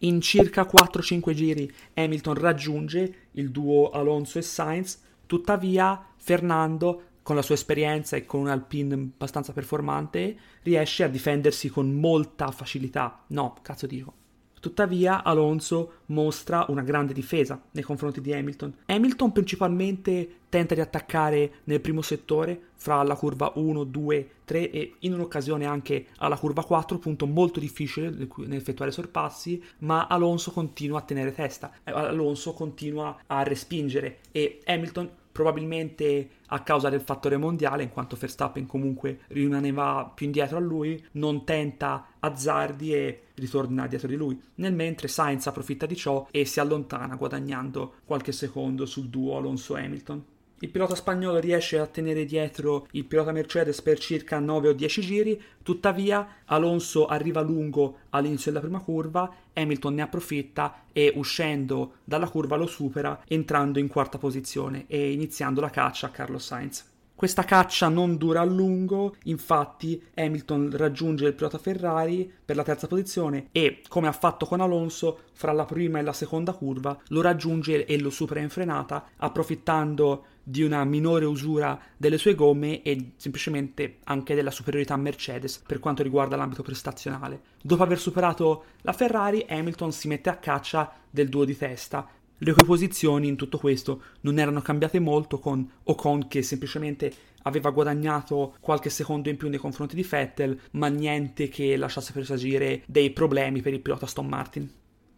In 0.00 0.20
circa 0.20 0.68
4-5 0.70 1.32
giri 1.32 1.72
Hamilton 1.94 2.34
raggiunge 2.34 3.14
il 3.30 3.50
duo 3.50 3.88
Alonso 3.88 4.38
e 4.38 4.42
Sainz, 4.42 5.00
tuttavia 5.24 6.08
Fernando 6.18 7.04
con 7.22 7.36
la 7.36 7.42
sua 7.42 7.54
esperienza 7.54 8.16
e 8.16 8.24
con 8.26 8.40
un 8.40 8.48
Alpine 8.48 8.94
abbastanza 8.94 9.52
performante, 9.52 10.36
riesce 10.62 11.04
a 11.04 11.08
difendersi 11.08 11.68
con 11.68 11.92
molta 11.92 12.50
facilità. 12.50 13.24
No, 13.28 13.56
cazzo 13.62 13.86
dico. 13.86 14.20
Tuttavia 14.62 15.24
Alonso 15.24 16.02
mostra 16.06 16.66
una 16.68 16.82
grande 16.82 17.12
difesa 17.12 17.60
nei 17.72 17.82
confronti 17.82 18.20
di 18.20 18.32
Hamilton. 18.32 18.72
Hamilton 18.86 19.32
principalmente 19.32 20.36
tenta 20.48 20.76
di 20.76 20.80
attaccare 20.80 21.54
nel 21.64 21.80
primo 21.80 22.00
settore, 22.00 22.68
fra 22.76 23.02
la 23.02 23.16
curva 23.16 23.50
1, 23.56 23.82
2, 23.82 24.30
3 24.44 24.70
e 24.70 24.94
in 25.00 25.14
un'occasione 25.14 25.64
anche 25.64 26.06
alla 26.18 26.36
curva 26.36 26.62
4, 26.62 26.98
punto 26.98 27.26
molto 27.26 27.58
difficile 27.58 28.10
nell'effettuare 28.10 28.92
sorpassi, 28.92 29.60
ma 29.78 30.06
Alonso 30.06 30.52
continua 30.52 31.00
a 31.00 31.02
tenere 31.02 31.34
testa, 31.34 31.72
Alonso 31.82 32.52
continua 32.52 33.18
a 33.26 33.42
respingere 33.42 34.18
e 34.30 34.60
Hamilton 34.64 35.10
probabilmente 35.32 36.28
a 36.46 36.62
causa 36.62 36.90
del 36.90 37.00
fattore 37.00 37.38
mondiale, 37.38 37.82
in 37.82 37.90
quanto 37.90 38.16
Verstappen 38.16 38.66
comunque 38.66 39.20
rimaneva 39.28 40.12
più 40.14 40.26
indietro 40.26 40.58
a 40.58 40.60
lui, 40.60 41.02
non 41.12 41.44
tenta 41.44 42.06
azzardi 42.20 42.92
e 42.92 43.22
ritorna 43.34 43.86
dietro 43.86 44.08
di 44.08 44.16
lui. 44.16 44.40
Nel 44.56 44.74
mentre 44.74 45.08
Sainz 45.08 45.46
approfitta 45.46 45.86
di 45.86 45.96
ciò 45.96 46.28
e 46.30 46.44
si 46.44 46.60
allontana 46.60 47.16
guadagnando 47.16 47.94
qualche 48.04 48.32
secondo 48.32 48.84
sul 48.86 49.08
duo 49.08 49.38
Alonso-Hamilton. 49.38 50.24
Il 50.62 50.70
pilota 50.70 50.94
spagnolo 50.94 51.40
riesce 51.40 51.76
a 51.80 51.88
tenere 51.88 52.24
dietro 52.24 52.86
il 52.92 53.04
pilota 53.04 53.32
Mercedes 53.32 53.82
per 53.82 53.98
circa 53.98 54.38
9 54.38 54.68
o 54.68 54.72
10 54.72 55.00
giri, 55.00 55.42
tuttavia 55.60 56.36
Alonso 56.44 57.06
arriva 57.06 57.40
lungo 57.40 57.96
all'inizio 58.10 58.52
della 58.52 58.62
prima 58.62 58.78
curva, 58.78 59.28
Hamilton 59.52 59.94
ne 59.94 60.02
approfitta 60.02 60.84
e 60.92 61.14
uscendo 61.16 61.94
dalla 62.04 62.28
curva 62.28 62.54
lo 62.54 62.68
supera 62.68 63.24
entrando 63.26 63.80
in 63.80 63.88
quarta 63.88 64.18
posizione 64.18 64.84
e 64.86 65.10
iniziando 65.10 65.60
la 65.60 65.68
caccia 65.68 66.06
a 66.06 66.10
Carlos 66.10 66.44
Sainz. 66.44 66.90
Questa 67.22 67.44
caccia 67.44 67.88
non 67.88 68.16
dura 68.16 68.40
a 68.40 68.44
lungo, 68.44 69.14
infatti 69.24 70.02
Hamilton 70.14 70.76
raggiunge 70.76 71.26
il 71.26 71.34
pilota 71.34 71.56
Ferrari 71.56 72.28
per 72.44 72.56
la 72.56 72.64
terza 72.64 72.88
posizione 72.88 73.46
e, 73.52 73.80
come 73.86 74.08
ha 74.08 74.12
fatto 74.12 74.44
con 74.44 74.60
Alonso, 74.60 75.20
fra 75.32 75.52
la 75.52 75.64
prima 75.64 76.00
e 76.00 76.02
la 76.02 76.12
seconda 76.12 76.52
curva 76.52 76.98
lo 77.08 77.20
raggiunge 77.20 77.84
e 77.84 77.98
lo 78.00 78.10
supera 78.10 78.40
in 78.40 78.48
frenata, 78.48 79.10
approfittando 79.16 80.24
di 80.42 80.62
una 80.62 80.84
minore 80.84 81.24
usura 81.24 81.78
delle 81.96 82.18
sue 82.18 82.34
gomme 82.34 82.82
e 82.82 83.12
semplicemente 83.16 83.98
anche 84.04 84.34
della 84.34 84.50
superiorità 84.50 84.96
Mercedes 84.96 85.58
per 85.58 85.78
quanto 85.78 86.02
riguarda 86.02 86.36
l'ambito 86.36 86.62
prestazionale. 86.62 87.40
Dopo 87.62 87.82
aver 87.82 87.98
superato 87.98 88.64
la 88.82 88.92
Ferrari, 88.92 89.44
Hamilton 89.48 89.92
si 89.92 90.08
mette 90.08 90.30
a 90.30 90.36
caccia 90.36 90.92
del 91.10 91.28
duo 91.28 91.44
di 91.44 91.56
testa, 91.56 92.08
le 92.38 92.52
cui 92.52 92.64
posizioni 92.64 93.28
in 93.28 93.36
tutto 93.36 93.58
questo 93.58 94.02
non 94.22 94.38
erano 94.38 94.60
cambiate 94.62 94.98
molto 94.98 95.38
con 95.38 95.68
Ocon 95.84 96.26
che 96.26 96.42
semplicemente 96.42 97.12
aveva 97.42 97.70
guadagnato 97.70 98.56
qualche 98.60 98.90
secondo 98.90 99.28
in 99.28 99.36
più 99.36 99.48
nei 99.48 99.58
confronti 99.58 99.94
di 99.94 100.06
Vettel, 100.08 100.58
ma 100.72 100.88
niente 100.88 101.48
che 101.48 101.76
lasciasse 101.76 102.12
presagire 102.12 102.82
dei 102.86 103.10
problemi 103.10 103.60
per 103.60 103.72
il 103.72 103.80
pilota 103.80 104.06
Aston 104.06 104.26
Martin. 104.26 104.70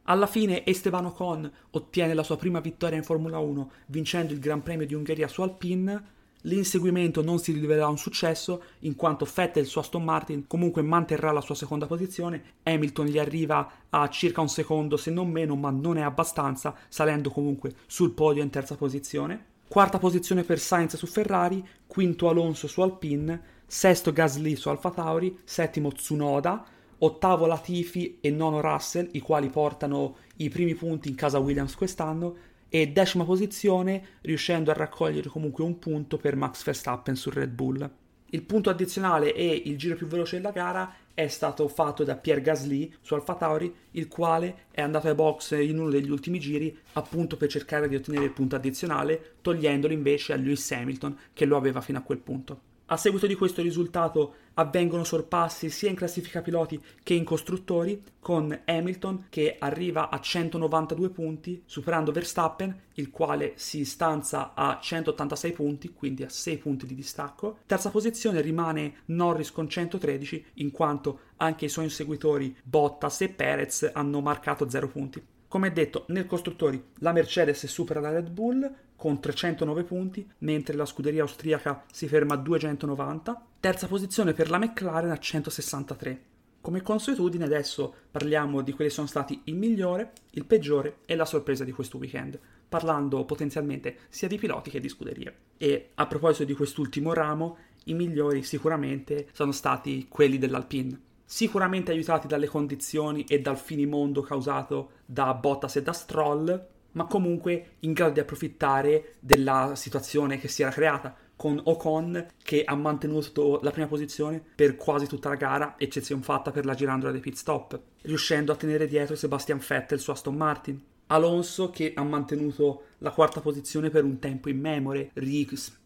Alla 0.05 0.27
fine 0.27 0.65
Esteban 0.67 1.07
Ocon 1.07 1.51
ottiene 1.71 2.15
la 2.15 2.23
sua 2.23 2.37
prima 2.37 2.61
vittoria 2.61 2.99
in 2.99 3.05
Formula 3.05 3.39
1 3.39 3.71
vincendo 3.87 4.33
il 4.33 4.39
Gran 4.39 4.63
Premio 4.63 4.87
di 4.87 4.95
Ungheria 4.95 5.29
su 5.29 5.43
Alpine 5.43 6.13
L'inseguimento 6.47 7.23
non 7.23 7.39
si 7.39 7.53
rivelerà 7.53 7.89
un 7.89 7.97
successo, 7.97 8.65
in 8.81 8.97
quanto 8.97 9.27
Vettel 9.33 9.65
su 9.65 9.79
Aston 9.79 10.05
Martin 10.05 10.47
comunque 10.47 10.83
manterrà 10.83 11.33
la 11.33 11.41
sua 11.41 11.55
seconda 11.55 11.87
posizione, 11.87 12.57
Hamilton 12.65 13.07
gli 13.07 13.19
arriva 13.19 13.71
a 13.89 14.09
circa 14.11 14.43
un 14.43 14.49
secondo 14.49 14.99
se 14.99 15.11
non 15.11 15.31
meno, 15.31 15.57
ma 15.57 15.71
non 15.71 15.97
è 15.97 16.03
abbastanza, 16.03 16.75
salendo 16.89 17.31
comunque 17.31 17.75
sul 17.87 18.13
podio 18.13 18.43
in 18.43 18.51
terza 18.51 18.77
posizione. 18.77 19.53
Quarta 19.67 19.99
posizione 19.99 20.45
per 20.45 20.59
Sainz 20.59 20.97
su 20.97 21.07
Ferrari, 21.07 21.67
quinto 21.87 22.29
Alonso 22.29 22.67
su 22.67 22.83
Alpine, 22.83 23.53
sesto 23.67 24.13
Gasly 24.13 24.55
su 24.55 24.69
Alfa 24.69 24.91
Tauri, 24.91 25.39
settimo 25.45 25.93
Tsunoda, 25.93 26.63
ottavo 26.99 27.47
Latifi 27.47 28.19
e 28.21 28.31
nono 28.31 28.61
Russell, 28.61 29.09
i 29.13 29.21
quali 29.21 29.49
portano 29.49 30.17
i 30.37 30.49
primi 30.49 30.75
punti 30.75 31.09
in 31.09 31.15
casa 31.15 31.39
Williams 31.39 31.75
quest'anno, 31.75 32.37
e 32.69 32.89
decima 32.89 33.25
posizione 33.25 34.19
riuscendo 34.23 34.71
a 34.71 34.75
raccogliere 34.75 35.29
comunque 35.29 35.63
un 35.63 35.79
punto 35.79 36.17
per 36.17 36.35
Max 36.35 36.65
Verstappen 36.65 37.15
sul 37.15 37.33
Red 37.33 37.51
Bull. 37.51 37.89
Il 38.31 38.43
punto 38.43 38.69
addizionale 38.69 39.33
e 39.33 39.63
il 39.67 39.79
giro 39.79 39.95
più 39.95 40.09
veloce 40.09 40.37
della 40.37 40.51
gara 40.51 40.93
è 41.15 41.29
stato 41.29 41.69
fatto 41.69 42.03
da 42.03 42.17
Pierre 42.17 42.41
Gasly 42.41 42.93
su 43.01 43.15
Alfa 43.15 43.37
Tauri, 43.37 43.73
il 43.93 44.09
quale 44.09 44.65
è 44.73 44.81
andato 44.81 45.07
ai 45.07 45.15
box 45.15 45.53
in 45.53 45.79
uno 45.79 45.89
degli 45.89 46.11
ultimi 46.11 46.41
giri 46.41 46.77
appunto 46.95 47.37
per 47.37 47.49
cercare 47.49 47.89
di 47.89 47.95
ottenere 47.95 48.25
il 48.25 48.33
punto 48.33 48.57
addizionale, 48.57 49.35
togliendolo 49.41 49.93
invece 49.93 50.33
a 50.33 50.37
Lewis 50.37 50.69
Hamilton 50.73 51.17
che 51.33 51.45
lo 51.45 51.57
aveva 51.57 51.81
fino 51.81 51.99
a 51.99 52.03
quel 52.03 52.19
punto. 52.19 52.73
A 52.89 52.99
seguito 52.99 53.27
di 53.27 53.35
questo 53.35 53.63
risultato 53.63 54.35
avvengono 54.55 55.05
sorpassi 55.05 55.71
sia 55.71 55.89
in 55.89 55.97
classifica 55.97 56.43
piloti 56.43 56.79
che 57.03 57.15
in 57.15 57.25
costruttori, 57.25 58.03
con 58.21 58.61
Hamilton 58.67 59.27
che 59.31 59.57
arriva 59.59 60.11
a 60.11 60.21
192 60.21 61.09
punti, 61.09 61.63
superando 61.65 62.13
Verstappen, 62.13 62.79
il 62.97 63.11
quale 63.11 63.55
si 63.57 63.87
stanza 63.87 64.53
a 64.53 64.79
186 64.79 65.53
punti, 65.53 65.95
quindi 65.95 66.25
a 66.25 66.29
6 66.29 66.59
punti 66.59 66.87
di 66.87 66.95
distacco. 66.95 67.61
Terza 67.65 67.89
posizione 67.89 68.43
rimane 68.43 68.97
Norris 69.07 69.51
con 69.51 69.67
113, 69.67 70.45
in 70.55 70.71
quanto 70.71 71.21
anche 71.37 71.65
i 71.65 71.71
suoi 71.71 71.87
inseguitori 71.87 72.55
Bottas 72.63 73.23
e 73.23 73.31
Perez 73.31 73.91
hanno 73.95 74.21
marcato 74.21 74.69
0 74.69 74.89
punti. 74.89 75.27
Come 75.55 75.73
detto, 75.73 76.05
nel 76.09 76.27
costruttori 76.27 76.83
la 76.99 77.13
Mercedes 77.13 77.65
supera 77.67 78.01
la 78.01 78.11
Red 78.11 78.29
Bull, 78.29 78.69
con 78.97 79.21
309 79.21 79.85
punti, 79.85 80.29
mentre 80.39 80.77
la 80.77 80.87
scuderia 80.87 81.23
austriaca 81.23 81.85
si 81.91 82.09
ferma 82.09 82.35
a 82.35 82.39
290. 82.39 83.47
Terza 83.61 83.87
posizione 83.87 84.33
per 84.33 84.51
la 84.51 84.59
McLaren 84.59 85.11
a 85.11 85.19
163. 85.19 86.23
Come 86.65 86.81
consuetudine 86.81 87.45
adesso 87.45 87.95
parliamo 88.11 88.63
di 88.63 88.73
quelli 88.73 88.89
che 88.89 88.97
sono 88.97 89.07
stati 89.07 89.43
il 89.45 89.55
migliore, 89.55 90.13
il 90.31 90.47
peggiore 90.47 91.01
e 91.05 91.15
la 91.15 91.27
sorpresa 91.27 91.63
di 91.63 91.73
questo 91.73 91.99
weekend, 91.99 92.41
parlando 92.67 93.27
potenzialmente 93.27 93.99
sia 94.09 94.29
di 94.29 94.39
piloti 94.39 94.71
che 94.71 94.81
di 94.81 94.89
scuderie. 94.89 95.37
E 95.59 95.91
a 95.93 96.07
proposito 96.07 96.45
di 96.45 96.55
quest'ultimo 96.55 97.13
ramo, 97.13 97.59
i 97.85 97.93
migliori 97.93 98.43
sicuramente 98.43 99.29
sono 99.33 99.53
stati 99.53 100.07
quelli 100.09 100.39
dell'Alpine. 100.39 100.99
Sicuramente 101.27 101.91
aiutati 101.91 102.27
dalle 102.27 102.47
condizioni 102.47 103.25
e 103.25 103.41
dal 103.41 103.59
finimondo 103.59 104.23
causato 104.23 104.93
da 105.05 105.35
Bottas 105.35 105.77
e 105.77 105.83
da 105.83 105.93
Stroll, 105.93 106.69
ma 106.95 107.07
comunque 107.07 107.77
in 107.81 107.93
grado 107.93 108.15
di 108.15 108.21
approfittare 108.21 109.15
della 109.21 109.73
situazione 109.77 110.39
che 110.39 110.49
si 110.49 110.63
era 110.63 110.71
creata 110.71 111.15
con 111.37 111.61
Ocon 111.63 112.27
che 112.43 112.65
ha 112.65 112.75
mantenuto 112.75 113.61
la 113.63 113.71
prima 113.71 113.87
posizione 113.87 114.43
per 114.55 114.77
quasi 114.77 115.07
tutta 115.07 115.29
la 115.29 115.35
gara, 115.35 115.75
eccezione 115.79 116.23
fatta 116.23 116.51
per 116.51 116.65
la 116.65 116.75
girandola 116.75 117.13
dei 117.13 117.21
pit 117.21 117.35
stop, 117.35 117.79
riuscendo 118.03 118.53
a 118.53 118.57
tenere 118.57 118.87
dietro 118.87 119.17
Sebastian 119.17 119.61
Vettel 119.67 120.01
su 120.01 120.11
Aston 120.11 120.37
Martin. 120.37 120.83
Alonso 121.09 121.71
che 121.71 121.93
ha 121.95 122.03
mantenuto 122.03 122.85
la 122.99 123.11
quarta 123.11 123.41
posizione 123.41 123.91
per 123.91 124.05
un 124.05 124.19
tempo 124.19 124.49
immemore, 124.49 125.11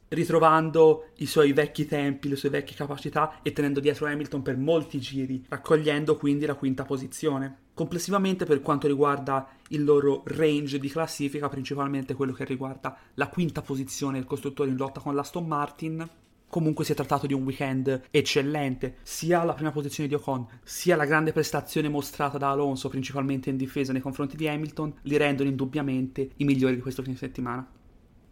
ritrovando 0.08 1.10
i 1.16 1.26
suoi 1.26 1.52
vecchi 1.52 1.86
tempi, 1.86 2.28
le 2.28 2.36
sue 2.36 2.50
vecchie 2.50 2.76
capacità 2.76 3.40
e 3.42 3.52
tenendo 3.52 3.80
dietro 3.80 4.06
Hamilton 4.06 4.42
per 4.42 4.56
molti 4.56 5.00
giri, 5.00 5.44
raccogliendo 5.48 6.16
quindi 6.16 6.46
la 6.46 6.54
quinta 6.54 6.84
posizione. 6.84 7.66
Complessivamente 7.74 8.44
per 8.44 8.60
quanto 8.60 8.86
riguarda 8.86 9.48
il 9.68 9.84
loro 9.84 10.22
range 10.26 10.78
di 10.78 10.88
classifica, 10.88 11.48
principalmente 11.48 12.14
quello 12.14 12.32
che 12.32 12.44
riguarda 12.44 12.96
la 13.14 13.28
quinta 13.28 13.62
posizione 13.62 14.18
del 14.18 14.26
costruttore 14.26 14.70
in 14.70 14.76
lotta 14.76 15.00
con 15.00 15.14
l'Aston 15.14 15.46
Martin, 15.46 16.08
comunque 16.48 16.84
si 16.84 16.92
è 16.92 16.94
trattato 16.94 17.26
di 17.26 17.34
un 17.34 17.44
weekend 17.44 18.06
eccellente, 18.10 18.96
sia 19.02 19.44
la 19.44 19.54
prima 19.54 19.70
posizione 19.70 20.08
di 20.08 20.14
Ocon, 20.14 20.46
sia 20.62 20.96
la 20.96 21.04
grande 21.04 21.32
prestazione 21.32 21.88
mostrata 21.88 22.38
da 22.38 22.50
Alonso, 22.50 22.88
principalmente 22.88 23.50
in 23.50 23.56
difesa 23.56 23.92
nei 23.92 24.00
confronti 24.00 24.36
di 24.36 24.48
Hamilton, 24.48 24.94
li 25.02 25.16
rendono 25.16 25.48
indubbiamente 25.48 26.30
i 26.36 26.44
migliori 26.44 26.74
di 26.74 26.80
questo 26.80 27.02
fine 27.02 27.16
settimana. 27.16 27.77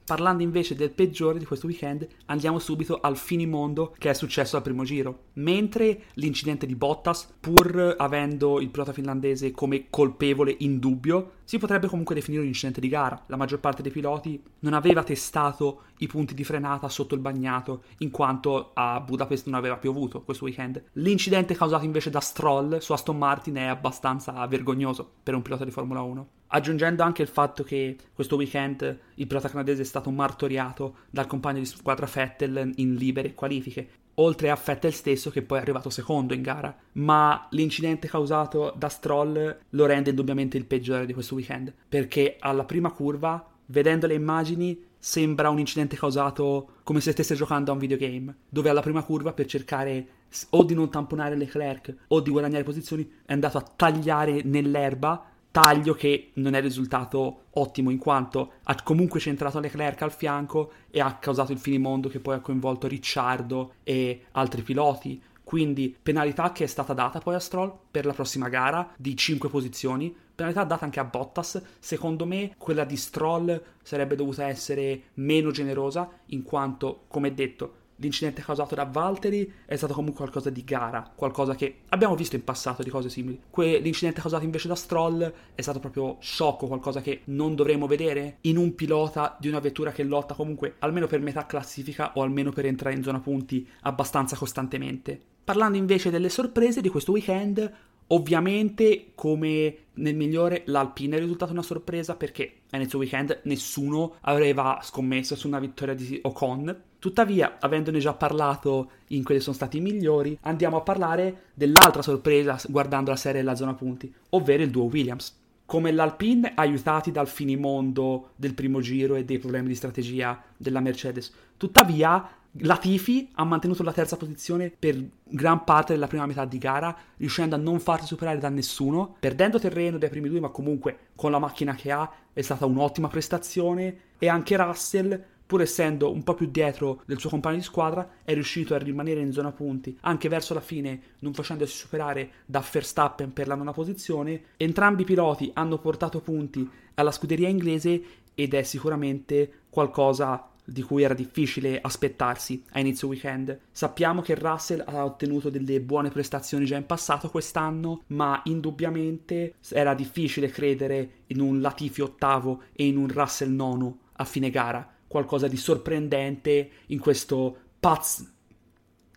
Parlando 0.06 0.44
invece 0.44 0.76
del 0.76 0.92
peggiore 0.92 1.36
di 1.36 1.44
questo 1.44 1.66
weekend, 1.66 2.06
andiamo 2.26 2.60
subito 2.60 3.00
al 3.00 3.16
finimondo 3.16 3.92
che 3.98 4.10
è 4.10 4.14
successo 4.14 4.56
al 4.56 4.62
primo 4.62 4.84
giro. 4.84 5.24
Mentre 5.32 6.04
l'incidente 6.14 6.64
di 6.64 6.76
Bottas, 6.76 7.34
pur 7.40 7.96
avendo 7.98 8.60
il 8.60 8.70
pilota 8.70 8.92
finlandese 8.92 9.50
come 9.50 9.86
colpevole 9.90 10.54
in 10.60 10.78
dubbio, 10.78 11.32
si 11.42 11.58
potrebbe 11.58 11.88
comunque 11.88 12.14
definire 12.14 12.42
un 12.42 12.48
incidente 12.48 12.80
di 12.80 12.86
gara. 12.86 13.20
La 13.26 13.34
maggior 13.34 13.58
parte 13.58 13.82
dei 13.82 13.90
piloti 13.90 14.40
non 14.60 14.74
aveva 14.74 15.02
testato 15.02 15.82
i 15.98 16.06
punti 16.06 16.34
di 16.34 16.44
frenata 16.44 16.88
sotto 16.88 17.16
il 17.16 17.20
bagnato, 17.20 17.82
in 17.98 18.12
quanto 18.12 18.70
a 18.74 19.00
Budapest 19.00 19.46
non 19.46 19.56
aveva 19.56 19.76
piovuto 19.76 20.22
questo 20.22 20.44
weekend. 20.44 20.84
L'incidente 20.92 21.56
causato 21.56 21.84
invece 21.84 22.10
da 22.10 22.20
Stroll 22.20 22.78
su 22.78 22.92
Aston 22.92 23.18
Martin 23.18 23.56
è 23.56 23.64
abbastanza 23.64 24.46
vergognoso 24.46 25.10
per 25.20 25.34
un 25.34 25.42
pilota 25.42 25.64
di 25.64 25.72
Formula 25.72 26.02
1. 26.02 26.28
Aggiungendo 26.48 27.02
anche 27.02 27.22
il 27.22 27.28
fatto 27.28 27.62
che 27.64 27.96
questo 28.12 28.36
weekend 28.36 28.98
il 29.14 29.26
pilota 29.26 29.48
canadese 29.48 29.82
è 29.82 29.84
stato 29.84 30.10
martoriato 30.10 30.96
dal 31.10 31.26
compagno 31.26 31.58
di 31.58 31.64
squadra 31.66 32.08
Vettel 32.12 32.72
in 32.76 32.94
libere 32.94 33.34
qualifiche 33.34 33.88
oltre 34.18 34.50
a 34.50 34.60
Vettel 34.62 34.92
stesso 34.92 35.30
che 35.30 35.42
poi 35.42 35.58
è 35.58 35.60
arrivato 35.60 35.90
secondo 35.90 36.34
in 36.34 36.42
gara, 36.42 36.74
ma 36.92 37.46
l'incidente 37.50 38.08
causato 38.08 38.72
da 38.76 38.88
Stroll 38.88 39.58
lo 39.70 39.86
rende 39.86 40.10
indubbiamente 40.10 40.56
il 40.56 40.64
peggiore 40.64 41.06
di 41.06 41.12
questo 41.12 41.34
weekend, 41.34 41.72
perché 41.88 42.36
alla 42.38 42.64
prima 42.64 42.90
curva, 42.90 43.44
vedendo 43.66 44.06
le 44.06 44.14
immagini, 44.14 44.84
sembra 44.98 45.50
un 45.50 45.58
incidente 45.58 45.96
causato 45.96 46.76
come 46.82 47.00
se 47.00 47.12
stesse 47.12 47.34
giocando 47.34 47.70
a 47.70 47.74
un 47.74 47.80
videogame, 47.80 48.34
dove 48.48 48.70
alla 48.70 48.80
prima 48.80 49.02
curva 49.02 49.32
per 49.32 49.46
cercare 49.46 50.08
o 50.50 50.64
di 50.64 50.74
non 50.74 50.90
tamponare 50.90 51.36
Leclerc 51.36 51.94
o 52.08 52.20
di 52.20 52.30
guadagnare 52.30 52.64
posizioni 52.64 53.08
è 53.24 53.32
andato 53.32 53.58
a 53.58 53.62
tagliare 53.62 54.42
nell'erba 54.42 55.24
taglio 55.58 55.94
che 55.94 56.32
non 56.34 56.52
è 56.52 56.60
risultato 56.60 57.44
ottimo 57.52 57.88
in 57.88 57.96
quanto 57.96 58.52
ha 58.64 58.82
comunque 58.82 59.20
centrato 59.20 59.58
Leclerc 59.58 60.02
al 60.02 60.12
fianco 60.12 60.70
e 60.90 61.00
ha 61.00 61.14
causato 61.14 61.50
il 61.52 61.58
finimondo 61.58 62.10
che 62.10 62.20
poi 62.20 62.34
ha 62.34 62.40
coinvolto 62.40 62.86
Ricciardo 62.86 63.76
e 63.82 64.26
altri 64.32 64.60
piloti. 64.60 65.22
Quindi 65.42 65.96
penalità 66.02 66.52
che 66.52 66.64
è 66.64 66.66
stata 66.66 66.92
data 66.92 67.20
poi 67.20 67.36
a 67.36 67.38
Stroll 67.38 67.74
per 67.90 68.04
la 68.04 68.12
prossima 68.12 68.50
gara 68.50 68.92
di 68.98 69.16
5 69.16 69.48
posizioni, 69.48 70.14
penalità 70.34 70.64
data 70.64 70.84
anche 70.84 71.00
a 71.00 71.04
Bottas, 71.04 71.62
secondo 71.78 72.26
me 72.26 72.52
quella 72.58 72.84
di 72.84 72.96
Stroll 72.98 73.58
sarebbe 73.82 74.14
dovuta 74.14 74.46
essere 74.46 75.04
meno 75.14 75.52
generosa, 75.52 76.06
in 76.26 76.42
quanto, 76.42 77.04
come 77.08 77.32
detto, 77.32 77.84
l'incidente 77.96 78.42
causato 78.42 78.74
da 78.74 78.84
Valtteri 78.84 79.52
è 79.64 79.76
stato 79.76 79.94
comunque 79.94 80.20
qualcosa 80.20 80.50
di 80.50 80.64
gara, 80.64 81.10
qualcosa 81.14 81.54
che 81.54 81.80
abbiamo 81.88 82.14
visto 82.14 82.36
in 82.36 82.44
passato 82.44 82.82
di 82.82 82.90
cose 82.90 83.08
simili. 83.08 83.40
Que- 83.50 83.78
l'incidente 83.78 84.20
causato 84.20 84.44
invece 84.44 84.68
da 84.68 84.74
Stroll 84.74 85.32
è 85.54 85.60
stato 85.60 85.78
proprio 85.78 86.16
sciocco, 86.20 86.66
qualcosa 86.66 87.00
che 87.00 87.22
non 87.24 87.54
dovremmo 87.54 87.86
vedere 87.86 88.38
in 88.42 88.56
un 88.56 88.74
pilota 88.74 89.36
di 89.38 89.48
una 89.48 89.60
vettura 89.60 89.92
che 89.92 90.02
lotta 90.02 90.34
comunque 90.34 90.74
almeno 90.80 91.06
per 91.06 91.20
metà 91.20 91.46
classifica 91.46 92.12
o 92.14 92.22
almeno 92.22 92.50
per 92.50 92.66
entrare 92.66 92.96
in 92.96 93.02
zona 93.02 93.20
punti 93.20 93.66
abbastanza 93.82 94.36
costantemente. 94.36 95.20
Parlando 95.44 95.76
invece 95.76 96.10
delle 96.10 96.28
sorprese 96.28 96.80
di 96.80 96.88
questo 96.88 97.12
weekend, 97.12 97.72
Ovviamente, 98.08 99.12
come 99.16 99.76
nel 99.94 100.14
migliore, 100.14 100.62
l'Alpine 100.66 101.16
è 101.16 101.18
risultata 101.18 101.50
una 101.50 101.62
sorpresa 101.62 102.14
perché 102.14 102.60
a 102.70 102.76
inizio 102.76 102.98
weekend 102.98 103.40
nessuno 103.44 104.14
aveva 104.20 104.78
scommesso 104.80 105.34
su 105.34 105.48
una 105.48 105.58
vittoria 105.58 105.94
di 105.94 106.20
Ocon. 106.22 106.82
Tuttavia, 107.06 107.58
avendone 107.60 108.00
già 108.00 108.14
parlato 108.14 108.90
in 109.10 109.22
quelli 109.22 109.40
sono 109.40 109.54
stati 109.54 109.76
i 109.76 109.80
migliori, 109.80 110.36
andiamo 110.40 110.78
a 110.78 110.80
parlare 110.80 111.42
dell'altra 111.54 112.02
sorpresa 112.02 112.58
guardando 112.66 113.10
la 113.10 113.16
serie 113.16 113.42
della 113.42 113.54
zona 113.54 113.74
punti, 113.74 114.12
ovvero 114.30 114.64
il 114.64 114.70
duo 114.70 114.86
Williams. 114.86 115.38
Come 115.66 115.92
l'Alpine, 115.92 116.50
aiutati 116.56 117.12
dal 117.12 117.28
finimondo 117.28 118.30
del 118.34 118.54
primo 118.54 118.80
giro 118.80 119.14
e 119.14 119.24
dei 119.24 119.38
problemi 119.38 119.68
di 119.68 119.76
strategia 119.76 120.42
della 120.56 120.80
Mercedes. 120.80 121.32
Tuttavia, 121.56 122.28
Latifi 122.60 123.30
ha 123.34 123.44
mantenuto 123.44 123.84
la 123.84 123.92
terza 123.92 124.16
posizione 124.16 124.72
per 124.76 125.00
gran 125.22 125.62
parte 125.62 125.92
della 125.92 126.08
prima 126.08 126.26
metà 126.26 126.44
di 126.44 126.58
gara, 126.58 126.96
riuscendo 127.18 127.54
a 127.54 127.58
non 127.58 127.78
farsi 127.78 128.06
superare 128.06 128.40
da 128.40 128.48
nessuno, 128.48 129.14
perdendo 129.20 129.60
terreno 129.60 129.96
dai 129.96 130.08
primi 130.08 130.28
due, 130.28 130.40
ma 130.40 130.48
comunque 130.48 131.10
con 131.14 131.30
la 131.30 131.38
macchina 131.38 131.76
che 131.76 131.92
ha 131.92 132.10
è 132.32 132.40
stata 132.40 132.66
un'ottima 132.66 133.06
prestazione. 133.06 133.98
E 134.18 134.28
anche 134.28 134.56
Russell, 134.56 135.22
pur 135.46 135.60
essendo 135.60 136.10
un 136.10 136.22
po' 136.24 136.34
più 136.34 136.50
dietro 136.50 137.02
del 137.06 137.18
suo 137.18 137.30
compagno 137.30 137.56
di 137.56 137.62
squadra, 137.62 138.08
è 138.24 138.34
riuscito 138.34 138.74
a 138.74 138.78
rimanere 138.78 139.20
in 139.20 139.32
zona 139.32 139.52
punti, 139.52 139.96
anche 140.02 140.28
verso 140.28 140.54
la 140.54 140.60
fine, 140.60 141.00
non 141.20 141.32
facendosi 141.32 141.76
superare 141.76 142.30
da 142.44 142.64
Verstappen 142.68 143.32
per 143.32 143.46
la 143.46 143.54
nona 143.54 143.72
posizione. 143.72 144.42
Entrambi 144.56 145.02
i 145.02 145.06
piloti 145.06 145.50
hanno 145.54 145.78
portato 145.78 146.20
punti 146.20 146.68
alla 146.94 147.12
scuderia 147.12 147.48
inglese 147.48 148.02
ed 148.34 148.54
è 148.54 148.62
sicuramente 148.62 149.62
qualcosa 149.70 150.50
di 150.68 150.82
cui 150.82 151.04
era 151.04 151.14
difficile 151.14 151.80
aspettarsi 151.80 152.64
a 152.72 152.80
inizio 152.80 153.06
weekend. 153.06 153.56
Sappiamo 153.70 154.20
che 154.20 154.34
Russell 154.34 154.82
ha 154.84 155.04
ottenuto 155.04 155.48
delle 155.48 155.80
buone 155.80 156.10
prestazioni 156.10 156.64
già 156.64 156.76
in 156.76 156.86
passato 156.86 157.30
quest'anno, 157.30 158.02
ma 158.08 158.40
indubbiamente 158.44 159.54
era 159.70 159.94
difficile 159.94 160.48
credere 160.48 161.10
in 161.28 161.40
un 161.40 161.60
Latifi 161.60 162.02
ottavo 162.02 162.62
e 162.72 162.86
in 162.86 162.96
un 162.96 163.08
Russell 163.08 163.52
nono 163.52 163.98
a 164.14 164.24
fine 164.24 164.50
gara. 164.50 164.95
Qualcosa 165.06 165.48
di 165.48 165.56
sorprendente 165.56 166.70
in 166.86 166.98
questo 166.98 167.56
pazz 167.78 168.22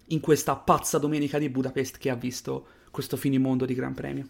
in 0.10 0.20
questa 0.20 0.56
pazza 0.56 0.98
domenica 0.98 1.38
di 1.38 1.50
Budapest 1.50 1.98
che 1.98 2.10
ha 2.10 2.16
visto 2.16 2.68
questo 2.92 3.18
finimondo 3.18 3.66
di 3.66 3.74
Gran 3.74 3.94
Premio. 3.94 4.28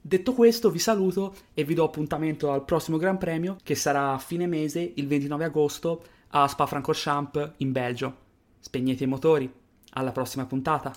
Detto 0.00 0.34
questo, 0.34 0.70
vi 0.70 0.78
saluto 0.78 1.34
e 1.52 1.64
vi 1.64 1.74
do 1.74 1.84
appuntamento 1.84 2.52
al 2.52 2.64
prossimo 2.64 2.96
Gran 2.96 3.18
Premio 3.18 3.56
che 3.62 3.74
sarà 3.74 4.12
a 4.12 4.18
fine 4.18 4.46
mese, 4.46 4.92
il 4.94 5.06
29 5.06 5.44
agosto, 5.44 6.04
a 6.28 6.46
Spa-Francorchamps 6.46 7.52
in 7.58 7.72
Belgio. 7.72 8.16
Spegnete 8.60 9.04
i 9.04 9.08
motori. 9.08 9.52
Alla 9.94 10.12
prossima 10.12 10.44
puntata. 10.44 10.92